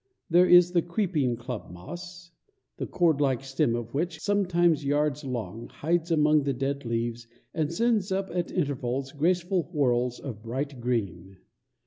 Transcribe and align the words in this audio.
There 0.31 0.47
is 0.47 0.71
the 0.71 0.81
creeping 0.81 1.35
club 1.37 1.69
moss, 1.69 2.31
the 2.77 2.87
cord 2.87 3.21
like 3.21 3.43
stem 3.43 3.75
of 3.75 3.93
which, 3.93 4.19
sometimes 4.19 4.83
yards 4.83 5.23
long, 5.23 5.67
hides 5.69 6.09
among 6.09 6.41
the 6.41 6.53
dead 6.55 6.85
leaves, 6.85 7.27
and 7.53 7.71
sends 7.71 8.11
up 8.11 8.31
at 8.31 8.49
intervals 8.51 9.11
graceful 9.11 9.69
whorls 9.71 10.19
of 10.19 10.41
bright 10.41 10.81
green. 10.81 11.37